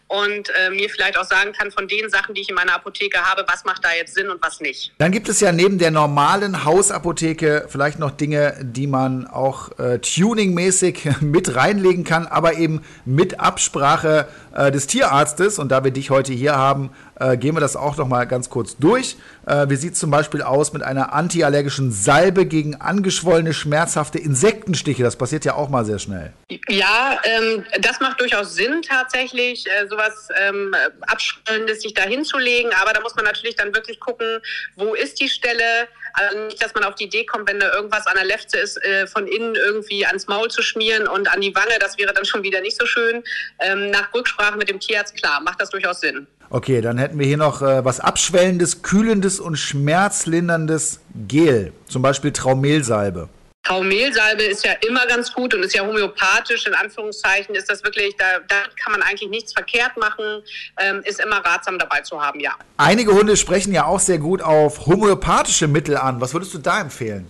[0.06, 3.18] und äh, mir vielleicht auch sagen kann von den Sachen, die ich in meiner Apotheke
[3.18, 4.92] habe, was macht da jetzt Sinn und was nicht.
[4.98, 9.98] Dann gibt es ja neben der normalen Hausapotheke vielleicht noch Dinge, die man auch äh,
[9.98, 15.58] tuningmäßig mit reinlegen kann, aber eben mit Absprache äh, des Tierarztes.
[15.58, 18.50] Und da wir dich heute hier haben, äh, gehen wir das auch noch mal ganz
[18.50, 19.16] kurz durch.
[19.46, 25.02] Äh, wie sieht es zum Beispiel aus mit einer antiallergischen Salbe gegen angeschwollene, schmerzhafte Insektenstiche?
[25.02, 26.32] Das passiert ja auch mal sehr schnell.
[26.68, 32.72] Ja, ähm, das macht durchaus Sinn tatsächlich, äh, sowas ähm, Abschwellendes sich da hinzulegen.
[32.80, 34.40] Aber da muss man natürlich dann wirklich gucken,
[34.76, 35.88] wo ist die Stelle?
[36.14, 38.82] Also nicht, dass man auf die Idee kommt, wenn da irgendwas an der Lefze ist,
[38.84, 41.76] äh, von innen irgendwie ans Maul zu schmieren und an die Wange.
[41.80, 43.24] Das wäre dann schon wieder nicht so schön.
[43.58, 46.26] Ähm, nach Rücksprache mit dem Tierarzt, klar, macht das durchaus Sinn.
[46.54, 51.72] Okay, dann hätten wir hier noch äh, was Abschwellendes, Kühlendes und Schmerzlinderndes Gel.
[51.88, 53.28] Zum Beispiel Traumelsalbe.
[53.64, 58.14] Traumelsalbe ist ja immer ganz gut und ist ja homöopathisch, in Anführungszeichen ist das wirklich,
[58.18, 60.44] da, da kann man eigentlich nichts verkehrt machen,
[60.78, 62.52] ähm, ist immer ratsam dabei zu haben, ja.
[62.76, 66.20] Einige Hunde sprechen ja auch sehr gut auf homöopathische Mittel an.
[66.20, 67.26] Was würdest du da empfehlen?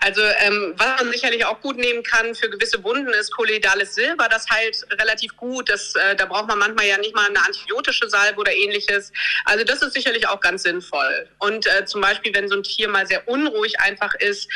[0.00, 4.28] Also ähm, was man sicherlich auch gut nehmen kann für gewisse Wunden ist kolloidales Silber.
[4.28, 5.68] Das heilt relativ gut.
[5.68, 9.12] Das, äh, da braucht man manchmal ja nicht mal eine antibiotische Salbe oder ähnliches.
[9.44, 11.28] Also das ist sicherlich auch ganz sinnvoll.
[11.38, 14.48] Und äh, zum Beispiel, wenn so ein Tier mal sehr unruhig einfach ist,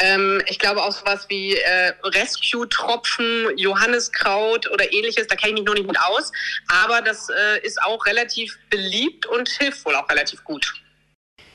[0.00, 5.66] ähm, ich glaube auch sowas wie äh, Rescue-Tropfen, Johanniskraut oder ähnliches, da kenne ich mich
[5.66, 6.32] noch nicht gut aus.
[6.68, 10.72] Aber das äh, ist auch relativ beliebt und hilft wohl auch relativ gut.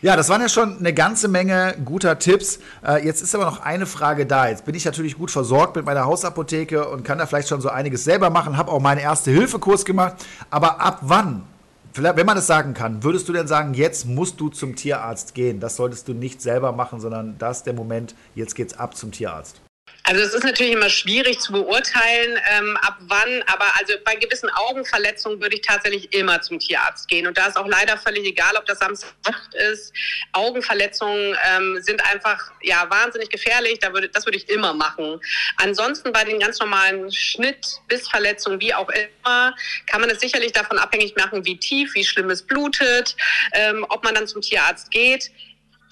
[0.04, 2.60] Ja, das waren ja schon eine ganze Menge guter Tipps.
[2.86, 4.50] Äh, jetzt ist aber noch eine Frage da.
[4.50, 7.70] Jetzt bin ich natürlich gut versorgt mit meiner Hausapotheke und kann da vielleicht schon so
[7.70, 10.16] einiges selber machen, habe auch meinen Erste-Hilfe-Kurs gemacht.
[10.50, 11.44] Aber ab wann,
[11.94, 15.62] wenn man das sagen kann, würdest du denn sagen, jetzt musst du zum Tierarzt gehen?
[15.62, 19.14] Das solltest du nicht selber machen, sondern das ist der Moment, jetzt geht's ab zum
[19.14, 19.63] Tierarzt.
[20.06, 24.50] Also es ist natürlich immer schwierig zu beurteilen, ähm, ab wann, aber also bei gewissen
[24.50, 27.26] Augenverletzungen würde ich tatsächlich immer zum Tierarzt gehen.
[27.26, 29.94] Und da ist auch leider völlig egal, ob das Samstagnacht ist.
[30.34, 33.80] Augenverletzungen ähm, sind einfach ja wahnsinnig gefährlich.
[33.80, 35.22] Da würde, das würde ich immer machen.
[35.56, 39.56] Ansonsten bei den ganz normalen Schnitt, Bissverletzungen, wie auch immer,
[39.88, 43.16] kann man es sicherlich davon abhängig machen, wie tief, wie schlimm es blutet,
[43.54, 45.32] ähm, ob man dann zum Tierarzt geht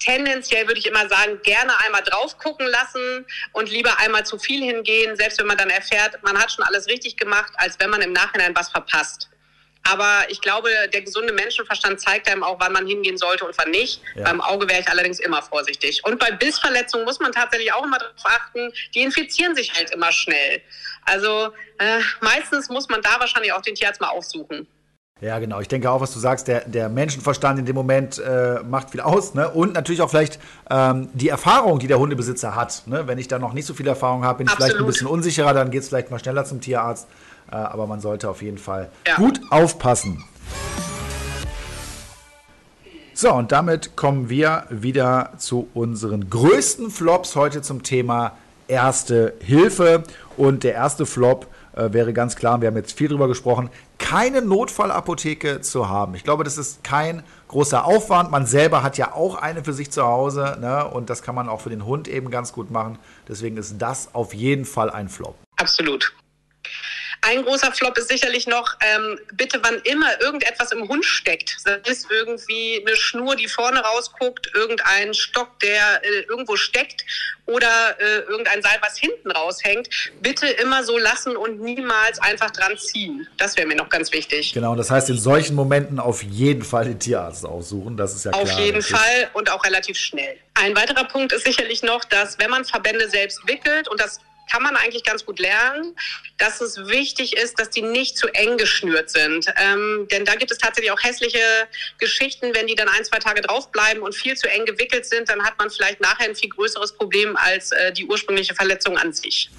[0.02, 4.62] tendenziell würde ich immer sagen, gerne einmal drauf gucken lassen und lieber einmal zu viel
[4.62, 8.02] hingehen, selbst wenn man dann erfährt, man hat schon alles richtig gemacht, als wenn man
[8.02, 9.28] im Nachhinein was verpasst.
[9.84, 13.70] Aber ich glaube, der gesunde Menschenverstand zeigt einem auch, wann man hingehen sollte und wann
[13.70, 14.00] nicht.
[14.14, 14.24] Ja.
[14.24, 16.04] Beim Auge wäre ich allerdings immer vorsichtig.
[16.04, 20.12] Und bei Bissverletzungen muss man tatsächlich auch immer darauf achten, die infizieren sich halt immer
[20.12, 20.62] schnell.
[21.04, 24.68] Also äh, meistens muss man da wahrscheinlich auch den Tierarzt mal aufsuchen.
[25.22, 25.60] Ja, genau.
[25.60, 29.00] Ich denke auch, was du sagst, der, der Menschenverstand in dem Moment äh, macht viel
[29.00, 29.34] aus.
[29.34, 29.48] Ne?
[29.48, 32.82] Und natürlich auch vielleicht ähm, die Erfahrung, die der Hundebesitzer hat.
[32.86, 33.06] Ne?
[33.06, 34.72] Wenn ich da noch nicht so viel Erfahrung habe, bin ich Absolut.
[34.72, 37.06] vielleicht ein bisschen unsicherer, dann geht es vielleicht mal schneller zum Tierarzt.
[37.52, 39.14] Äh, aber man sollte auf jeden Fall ja.
[39.14, 40.24] gut aufpassen.
[43.14, 48.32] So, und damit kommen wir wieder zu unseren größten Flops heute zum Thema
[48.66, 50.02] Erste Hilfe.
[50.36, 54.42] Und der erste Flop äh, wäre ganz klar, wir haben jetzt viel drüber gesprochen, keine
[54.42, 56.14] Notfallapotheke zu haben.
[56.14, 58.30] Ich glaube, das ist kein großer Aufwand.
[58.30, 60.86] Man selber hat ja auch eine für sich zu Hause ne?
[60.86, 62.98] und das kann man auch für den Hund eben ganz gut machen.
[63.28, 65.36] Deswegen ist das auf jeden Fall ein Flop.
[65.56, 66.12] Absolut.
[67.24, 71.78] Ein großer Flop ist sicherlich noch, ähm, bitte wann immer irgendetwas im Hund steckt, das
[71.86, 77.04] ist irgendwie eine Schnur, die vorne rausguckt, irgendein Stock, der äh, irgendwo steckt
[77.46, 79.88] oder äh, irgendein Seil, was hinten raushängt,
[80.20, 83.28] bitte immer so lassen und niemals einfach dran ziehen.
[83.36, 84.52] Das wäre mir noch ganz wichtig.
[84.52, 88.32] Genau, das heißt in solchen Momenten auf jeden Fall den Tierarzt aufsuchen, das ist ja
[88.32, 88.42] klar.
[88.42, 90.36] Auf jeden Fall und auch relativ schnell.
[90.54, 94.62] Ein weiterer Punkt ist sicherlich noch, dass wenn man Verbände selbst wickelt und das kann
[94.62, 95.96] man eigentlich ganz gut lernen,
[96.38, 99.46] dass es wichtig ist, dass die nicht zu eng geschnürt sind.
[99.56, 101.40] Ähm, denn da gibt es tatsächlich auch hässliche
[101.98, 105.44] Geschichten, wenn die dann ein, zwei Tage draufbleiben und viel zu eng gewickelt sind, dann
[105.44, 109.50] hat man vielleicht nachher ein viel größeres Problem als äh, die ursprüngliche Verletzung an sich.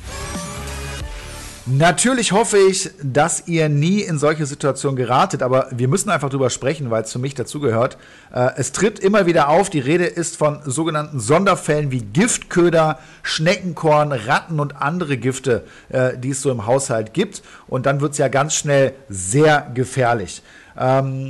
[1.66, 6.50] Natürlich hoffe ich, dass ihr nie in solche Situationen geratet, aber wir müssen einfach drüber
[6.50, 7.98] sprechen, weil es für mich dazugehört.
[8.34, 14.12] Äh, es tritt immer wieder auf, die Rede ist von sogenannten Sonderfällen wie Giftköder, Schneckenkorn,
[14.12, 17.42] Ratten und andere Gifte, äh, die es so im Haushalt gibt.
[17.68, 20.44] Und dann wird es ja ganz schnell sehr gefährlich.
[20.78, 21.30] Ähm,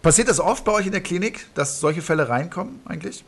[0.00, 3.24] passiert das oft bei euch in der Klinik, dass solche Fälle reinkommen eigentlich?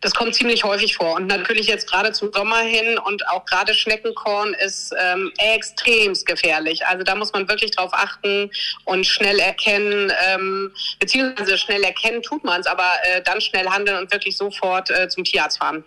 [0.00, 1.16] Das kommt ziemlich häufig vor.
[1.16, 6.86] Und natürlich jetzt gerade zum Sommer hin und auch gerade Schneckenkorn ist ähm, extremst gefährlich.
[6.86, 8.50] Also da muss man wirklich drauf achten
[8.84, 13.98] und schnell erkennen, ähm, beziehungsweise schnell erkennen tut man es, aber äh, dann schnell handeln
[13.98, 15.84] und wirklich sofort äh, zum Tierarzt fahren.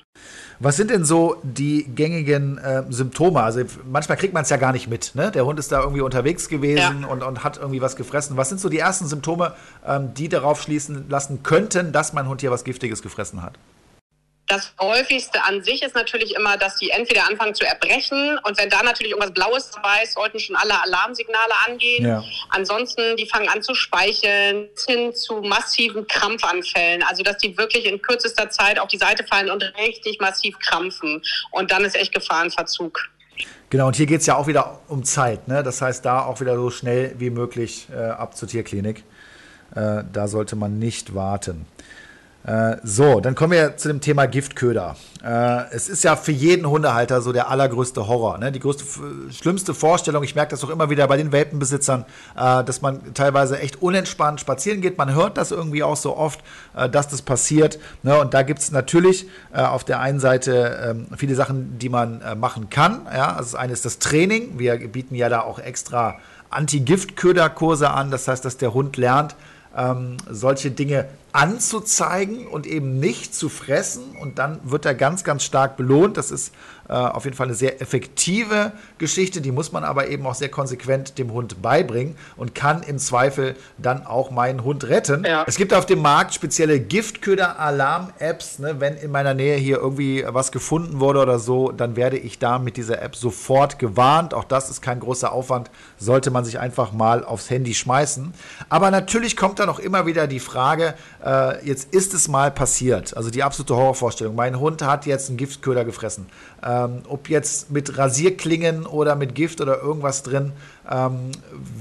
[0.60, 3.42] Was sind denn so die gängigen äh, Symptome?
[3.42, 5.16] Also manchmal kriegt man es ja gar nicht mit.
[5.16, 5.32] Ne?
[5.32, 7.08] Der Hund ist da irgendwie unterwegs gewesen ja.
[7.08, 8.38] und, und hat irgendwie was gefressen.
[8.38, 9.56] Was sind so die ersten Symptome,
[9.88, 13.54] ähm, die darauf schließen lassen könnten, dass mein Hund hier was Giftiges gefressen hat?
[14.52, 18.70] Das häufigste an sich ist natürlich immer, dass die entweder anfangen zu erbrechen und wenn
[18.70, 22.06] da natürlich irgendwas Blaues dabei ist, sollten schon alle Alarmsignale angehen.
[22.06, 22.22] Ja.
[22.50, 27.02] Ansonsten, die fangen an zu speicheln, hin zu massiven Krampfanfällen.
[27.04, 31.24] Also, dass die wirklich in kürzester Zeit auf die Seite fallen und richtig massiv krampfen.
[31.52, 33.10] Und dann ist echt Gefahrenverzug.
[33.70, 35.48] Genau, und hier geht es ja auch wieder um Zeit.
[35.48, 35.64] Ne?
[35.64, 39.06] Das heißt, da auch wieder so schnell wie möglich äh, ab zur Tierklinik.
[39.76, 41.66] Äh, da sollte man nicht warten.
[42.44, 44.96] Äh, so, dann kommen wir zu dem Thema Giftköder.
[45.24, 48.40] Äh, es ist ja für jeden Hundehalter so der allergrößte Horror.
[48.40, 48.52] Ne?
[48.52, 48.84] Die größte,
[49.32, 53.60] schlimmste Vorstellung, ich merke das auch immer wieder bei den Welpenbesitzern, äh, dass man teilweise
[53.60, 54.98] echt unentspannt spazieren geht.
[54.98, 56.40] Man hört das irgendwie auch so oft,
[56.76, 57.78] äh, dass das passiert.
[58.02, 58.20] Ne?
[58.20, 62.22] Und da gibt es natürlich äh, auf der einen Seite ähm, viele Sachen, die man
[62.38, 63.06] machen kann.
[63.14, 63.36] Ja?
[63.36, 64.58] Also das eine ist das Training.
[64.58, 66.16] Wir bieten ja da auch extra
[66.50, 68.10] Anti-Giftköder-Kurse an.
[68.10, 69.36] Das heißt, dass der Hund lernt,
[69.76, 74.16] ähm, solche Dinge anzuzeigen und eben nicht zu fressen.
[74.20, 76.18] Und dann wird er ganz, ganz stark belohnt.
[76.18, 76.54] Das ist
[76.92, 79.40] äh, auf jeden Fall eine sehr effektive Geschichte.
[79.40, 83.56] Die muss man aber eben auch sehr konsequent dem Hund beibringen und kann im Zweifel
[83.78, 85.24] dann auch meinen Hund retten.
[85.24, 85.46] Ja.
[85.48, 88.60] Es gibt auf dem Markt spezielle Giftköder-Alarm-Apps.
[88.60, 88.76] Ne?
[88.80, 92.60] Wenn in meiner Nähe hier irgendwie was gefunden wurde oder so, dann werde ich da
[92.60, 94.34] mit dieser App sofort gewarnt.
[94.34, 95.72] Auch das ist kein großer Aufwand.
[95.98, 98.34] Sollte man sich einfach mal aufs Handy schmeißen.
[98.68, 103.16] Aber natürlich kommt dann auch immer wieder die Frage, äh, jetzt ist es mal passiert.
[103.16, 104.36] Also die absolute Horrorvorstellung.
[104.36, 106.28] Mein Hund hat jetzt einen Giftköder gefressen.
[106.64, 110.54] Ähm, ob jetzt mit Rasierklingen oder mit Gift oder irgendwas drin.
[110.90, 111.32] Ähm,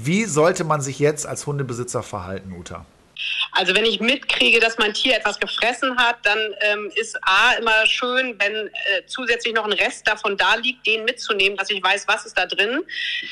[0.03, 2.85] wie sollte man sich jetzt als Hundebesitzer verhalten, Uta?
[3.51, 7.85] Also wenn ich mitkriege, dass mein Tier etwas gefressen hat, dann ähm, ist A immer
[7.85, 12.07] schön, wenn äh, zusätzlich noch ein Rest davon da liegt, den mitzunehmen, dass ich weiß,
[12.07, 12.83] was ist da drin.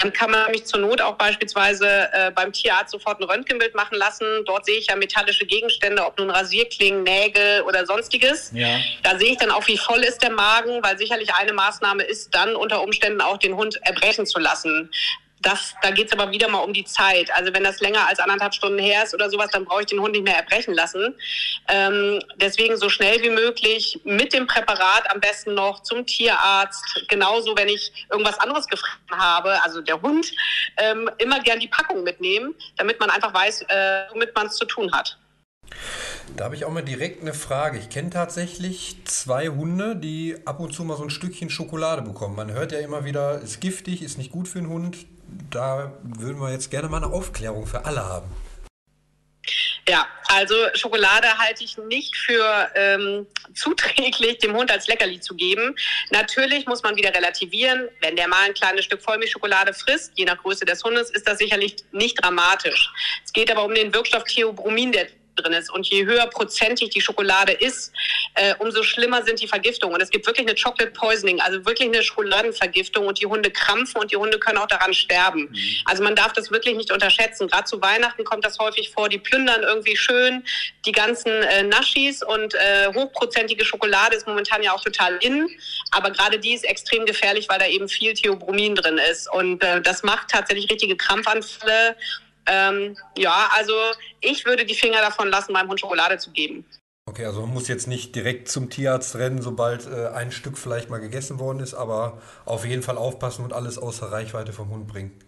[0.02, 3.98] Dann kann man mich zur Not auch beispielsweise äh, beim Tierarzt sofort ein Röntgenbild machen
[3.98, 4.26] lassen.
[4.46, 8.52] Dort sehe ich ja metallische Gegenstände, ob nun Rasierklingen, Nägel oder sonstiges.
[8.54, 8.78] Ja.
[9.04, 12.36] Da sehe ich dann auch, wie voll ist der Magen, weil sicherlich eine Maßnahme ist,
[12.36, 14.92] dann unter Umständen auch den Hund erbrechen zu lassen.
[15.42, 17.32] Das, da geht es aber wieder mal um die Zeit.
[17.34, 20.02] Also wenn das länger als anderthalb Stunden her ist oder sowas, dann brauche ich den
[20.02, 21.16] Hund nicht mehr erbrechen lassen.
[21.70, 27.06] Ähm, deswegen so schnell wie möglich mit dem Präparat am besten noch zum Tierarzt.
[27.08, 30.32] Genauso, wenn ich irgendwas anderes gefressen habe, also der Hund,
[30.78, 34.66] ähm, immer gern die Packung mitnehmen, damit man einfach weiß, äh, womit man es zu
[34.66, 35.18] tun hat.
[36.36, 37.78] Da habe ich auch mal direkt eine Frage.
[37.78, 42.36] Ich kenne tatsächlich zwei Hunde, die ab und zu mal so ein Stückchen Schokolade bekommen.
[42.36, 44.98] Man hört ja immer wieder, ist giftig, ist nicht gut für den Hund
[45.50, 48.30] da würden wir jetzt gerne mal eine Aufklärung für alle haben.
[49.88, 55.76] Ja, also Schokolade halte ich nicht für ähm, zuträglich, dem Hund als Leckerli zu geben.
[56.12, 57.90] Natürlich muss man wieder relativieren.
[58.00, 61.40] Wenn der mal ein kleines Stück Vollmilchschokolade frisst, je nach Größe des Hundes, ist das
[61.40, 62.92] sicherlich nicht dramatisch.
[63.26, 65.08] Es geht aber um den Wirkstoff Theobromin, der
[65.42, 65.72] drin ist.
[65.72, 67.92] Und je höher prozentig die Schokolade ist,
[68.36, 69.96] äh, umso schlimmer sind die Vergiftungen.
[69.96, 73.08] Und es gibt wirklich eine Chocolate Poisoning, also wirklich eine Schokoladenvergiftung.
[73.08, 75.50] Und die Hunde krampfen und die Hunde können auch daran sterben.
[75.52, 75.76] Mhm.
[75.86, 77.48] Also man darf das wirklich nicht unterschätzen.
[77.48, 79.10] Gerade zu Weihnachten kommt das häufig vor.
[79.10, 80.44] Die plündern irgendwie schön
[80.86, 85.50] die ganzen äh, Naschis und äh, hochprozentige Schokolade ist momentan ja auch total in.
[85.92, 89.32] Aber gerade die ist extrem gefährlich, weil da eben viel Theobromin drin ist.
[89.32, 91.96] Und äh, das macht tatsächlich richtige Krampfanfälle.
[92.50, 93.74] Ähm, ja, also
[94.22, 96.66] ich würde die Finger davon lassen, meinem Hund Schokolade zu geben.
[97.06, 100.90] Okay, also man muss jetzt nicht direkt zum Tierarzt rennen, sobald äh, ein Stück vielleicht
[100.90, 104.88] mal gegessen worden ist, aber auf jeden Fall aufpassen und alles außer Reichweite vom Hund
[104.88, 105.20] bringen.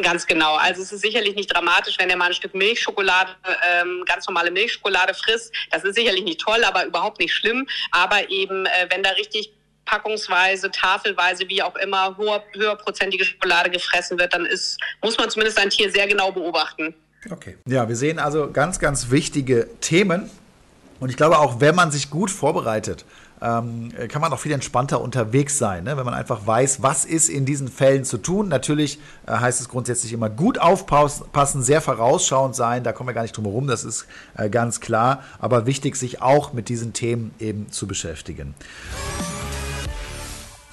[0.00, 0.56] Ganz genau.
[0.56, 3.32] Also es ist sicherlich nicht dramatisch, wenn er mal ein Stück Milchschokolade,
[3.70, 5.52] ähm, ganz normale Milchschokolade frisst.
[5.70, 7.68] Das ist sicherlich nicht toll, aber überhaupt nicht schlimm.
[7.90, 9.52] Aber eben, äh, wenn da richtig
[9.84, 15.58] packungsweise, tafelweise, wie auch immer, hoher, höherprozentige Schokolade gefressen wird, dann ist, muss man zumindest
[15.58, 16.94] ein Tier sehr genau beobachten.
[17.30, 17.56] Okay.
[17.68, 20.30] Ja, wir sehen also ganz, ganz wichtige Themen.
[21.00, 23.04] Und ich glaube auch, wenn man sich gut vorbereitet,
[23.42, 25.96] ähm, kann man auch viel entspannter unterwegs sein, ne?
[25.96, 28.48] wenn man einfach weiß, was ist in diesen Fällen zu tun.
[28.48, 33.22] Natürlich äh, heißt es grundsätzlich immer gut aufpassen, sehr vorausschauend sein, da kommen wir gar
[33.22, 37.34] nicht drum herum, das ist äh, ganz klar, aber wichtig, sich auch mit diesen Themen
[37.40, 38.54] eben zu beschäftigen.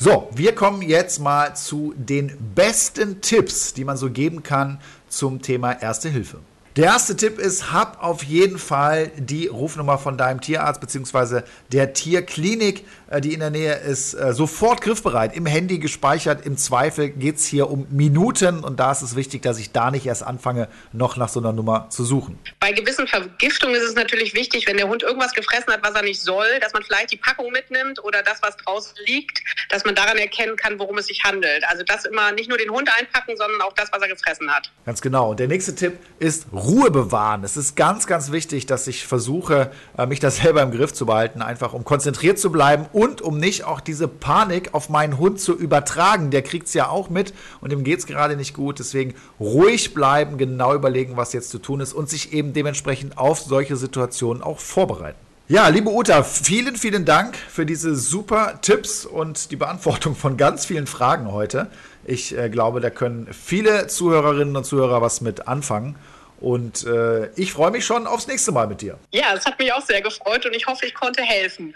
[0.01, 5.41] So, wir kommen jetzt mal zu den besten Tipps, die man so geben kann zum
[5.41, 6.39] Thema Erste Hilfe.
[6.79, 11.41] Der erste Tipp ist, hab auf jeden Fall die Rufnummer von deinem Tierarzt bzw.
[11.73, 16.45] der Tierklinik, äh, die in der Nähe ist, äh, sofort griffbereit, im Handy gespeichert.
[16.45, 19.91] Im Zweifel geht es hier um Minuten und da ist es wichtig, dass ich da
[19.91, 22.39] nicht erst anfange, noch nach so einer Nummer zu suchen.
[22.61, 26.03] Bei gewissen Vergiftungen ist es natürlich wichtig, wenn der Hund irgendwas gefressen hat, was er
[26.03, 29.95] nicht soll, dass man vielleicht die Packung mitnimmt oder das, was draußen liegt, dass man
[29.95, 31.65] daran erkennen kann, worum es sich handelt.
[31.67, 34.71] Also das immer nicht nur den Hund einpacken, sondern auch das, was er gefressen hat.
[34.85, 35.31] Ganz genau.
[35.31, 37.43] Und der nächste Tipp ist Ruhe bewahren.
[37.43, 41.05] Es ist ganz, ganz wichtig, dass ich versuche, äh, mich da selber im Griff zu
[41.07, 45.39] behalten, einfach um konzentriert zu bleiben und um nicht auch diese Panik auf meinen Hund
[45.39, 46.29] zu übertragen.
[46.29, 48.79] Der kriegt es ja auch mit und dem geht es gerade nicht gut.
[48.79, 53.39] Deswegen ruhig bleiben, genau überlegen, was jetzt zu tun ist und sich eben dementsprechend auf
[53.39, 55.17] solche Situationen auch vorbereiten.
[55.47, 60.65] Ja, liebe Uta, vielen, vielen Dank für diese super Tipps und die Beantwortung von ganz
[60.65, 61.71] vielen Fragen heute.
[62.05, 65.95] Ich äh, glaube, da können viele Zuhörerinnen und Zuhörer was mit anfangen.
[66.39, 68.97] Und äh, ich freue mich schon aufs nächste Mal mit dir.
[69.11, 71.75] Ja, es hat mich auch sehr gefreut und ich hoffe, ich konnte helfen.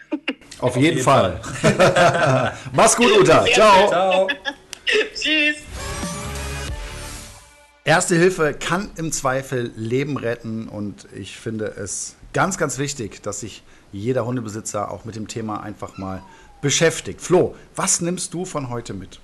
[0.60, 1.42] Auf, Auf jeden, jeden, Fall.
[1.42, 2.58] Fall.
[2.74, 3.46] Mach's gut, Uta.
[3.46, 3.88] Ciao.
[3.90, 4.28] Ciao.
[5.16, 5.58] Tschüss.
[7.86, 13.42] Erste Hilfe kann im Zweifel Leben retten und ich finde es ganz, ganz wichtig, dass
[13.42, 16.24] sich jeder Hundebesitzer auch mit dem Thema einfach mal
[16.62, 17.20] beschäftigt.
[17.20, 19.20] Flo, was nimmst du von heute mit?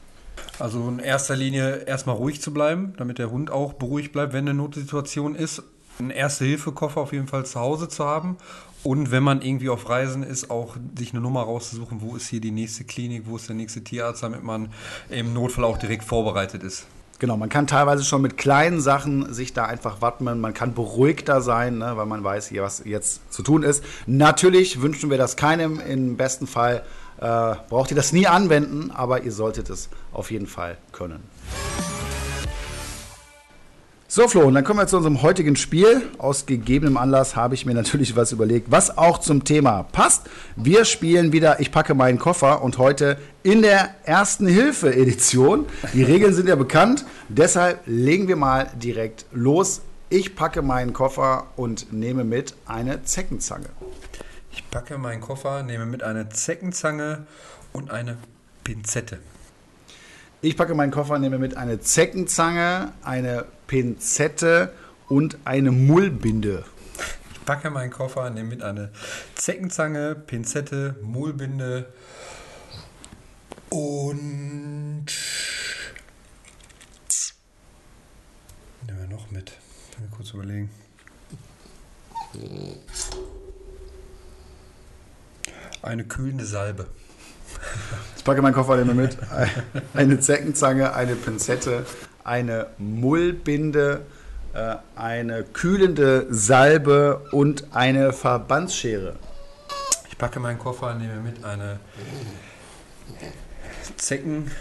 [0.59, 4.47] Also in erster Linie erstmal ruhig zu bleiben, damit der Hund auch beruhigt bleibt, wenn
[4.47, 5.63] eine Notsituation ist.
[5.99, 8.37] Einen Erste-Hilfe-Koffer auf jeden Fall zu Hause zu haben.
[8.83, 12.39] Und wenn man irgendwie auf Reisen ist, auch sich eine Nummer rauszusuchen, wo ist hier
[12.39, 14.69] die nächste Klinik, wo ist der nächste Tierarzt, damit man
[15.09, 16.85] im Notfall auch direkt vorbereitet ist.
[17.19, 20.39] Genau, man kann teilweise schon mit kleinen Sachen sich da einfach wappnen.
[20.39, 23.83] Man kann beruhigter sein, ne, weil man weiß, was jetzt zu tun ist.
[24.07, 25.81] Natürlich wünschen wir das keinem.
[25.81, 26.83] Im besten Fall
[27.19, 31.23] äh, braucht ihr das nie anwenden, aber ihr solltet es auf jeden Fall können.
[34.11, 36.01] So, Flo, und dann kommen wir zu unserem heutigen Spiel.
[36.17, 40.27] Aus gegebenem Anlass habe ich mir natürlich was überlegt, was auch zum Thema passt.
[40.55, 45.67] Wir spielen wieder Ich packe meinen Koffer und heute in der ersten Hilfe-Edition.
[45.93, 49.81] Die Regeln sind ja bekannt, deshalb legen wir mal direkt los.
[50.09, 53.69] Ich packe meinen Koffer und nehme mit eine Zeckenzange.
[54.51, 57.27] Ich packe meinen Koffer, nehme mit eine Zeckenzange
[57.73, 58.17] und eine
[58.63, 59.19] Pinzette.
[60.41, 64.71] Ich packe meinen Koffer, nehme mit eine Zeckenzange, eine Pinzette
[65.07, 66.63] und eine Mullbinde.
[67.33, 68.91] Ich packe meinen Koffer, nehme mit eine
[69.35, 71.91] Zeckenzange, Pinzette, Mullbinde
[73.69, 75.07] und
[78.87, 79.51] nehmen wir noch mit.
[80.03, 80.69] Ich kurz überlegen.
[85.81, 86.87] Eine kühlende Salbe.
[88.17, 89.17] Ich packe meinen Koffer immer mit.
[89.93, 91.85] Eine Zeckenzange, eine Pinzette,
[92.23, 94.01] eine Mullbinde,
[94.53, 99.15] äh, eine kühlende Salbe und eine Verbandsschere.
[100.09, 101.79] Ich packe meinen Koffer, nehme mit eine
[103.95, 104.51] Zecken.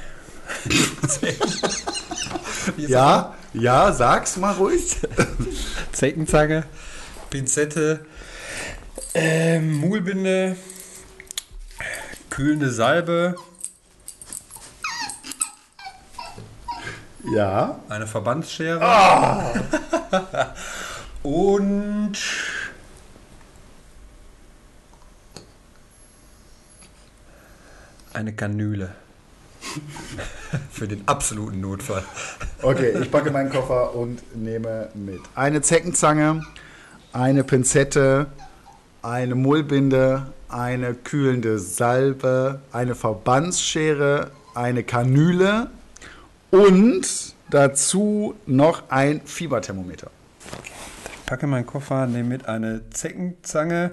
[2.77, 4.97] ja, ja, sag's mal ruhig.
[5.93, 6.65] Zeckenzange,
[7.29, 8.01] Pinzette,
[9.15, 10.57] äh, Mullbinde,
[12.39, 13.35] kühlende Salbe.
[17.35, 17.81] Ja.
[17.89, 18.81] Eine Verbandsschere.
[18.81, 19.55] Ah.
[21.25, 22.17] Und
[28.13, 28.91] eine Kanüle.
[30.71, 32.05] Für den absoluten Notfall.
[32.63, 35.21] Okay, ich packe meinen Koffer und nehme mit.
[35.35, 36.47] Eine Zeckenzange,
[37.13, 38.29] eine Pinzette,
[39.03, 45.71] eine Mullbinde, eine kühlende Salbe, eine Verbandsschere, eine Kanüle
[46.51, 50.11] und dazu noch ein Fieberthermometer.
[51.21, 53.93] Ich packe meinen Koffer, nehme mit eine Zeckenzange,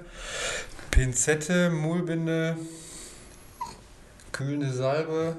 [0.91, 2.57] Pinzette, Mullbinde,
[4.31, 5.35] kühlende Salbe,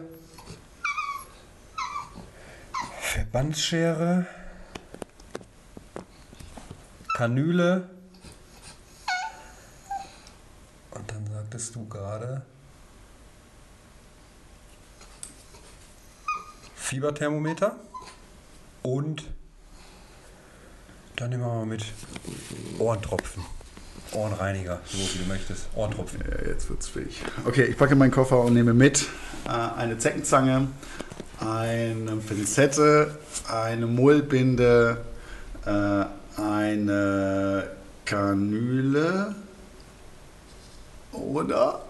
[3.00, 4.26] Verbandsschere,
[7.16, 7.88] Kanüle.
[10.90, 11.24] Und dann
[11.56, 12.42] sagtest du gerade
[16.74, 17.76] Fieberthermometer
[18.82, 19.24] und
[21.16, 21.84] dann nehmen wir mal mit
[22.78, 23.42] Ohrentropfen.
[24.12, 25.68] Ohrenreiniger, so wie du möchtest.
[25.74, 26.20] Ohrentropfen.
[26.20, 27.22] Ja, jetzt wird's fähig.
[27.46, 29.06] Okay, ich packe meinen Koffer und nehme mit
[29.46, 30.68] äh, eine Zeckenzange,
[31.40, 33.18] eine Pinzette,
[33.50, 35.04] eine Mullbinde,
[35.64, 37.70] äh, eine
[38.04, 39.34] Kanüle
[41.18, 41.80] oder?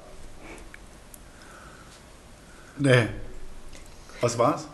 [2.79, 3.09] Nee.
[4.21, 4.67] Was war's?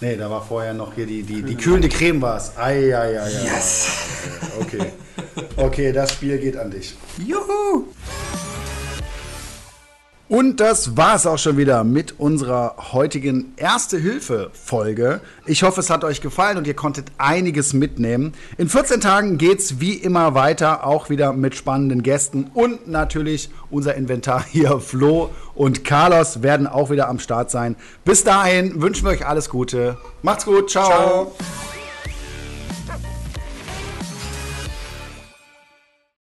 [0.00, 2.20] Nee, da war vorher noch hier die, die, die kühlende Creme
[2.56, 3.44] ei, ei.
[3.44, 3.86] Yes!
[4.60, 4.92] Okay.
[5.56, 6.96] Okay, das Spiel geht an dich.
[7.18, 7.86] Juhu!
[10.32, 15.20] Und das war es auch schon wieder mit unserer heutigen Erste-Hilfe-Folge.
[15.44, 18.32] Ich hoffe, es hat euch gefallen und ihr konntet einiges mitnehmen.
[18.56, 22.50] In 14 Tagen geht es wie immer weiter, auch wieder mit spannenden Gästen.
[22.54, 27.76] Und natürlich unser Inventar hier, Flo und Carlos, werden auch wieder am Start sein.
[28.06, 29.98] Bis dahin wünschen wir euch alles Gute.
[30.22, 30.70] Macht's gut.
[30.70, 30.86] Ciao.
[30.86, 31.32] Ciao.